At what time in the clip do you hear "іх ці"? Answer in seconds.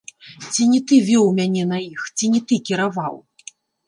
1.89-2.31